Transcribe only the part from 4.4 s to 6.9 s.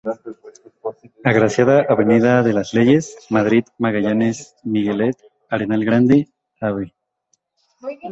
Miguelete, Arenal Grande, Av.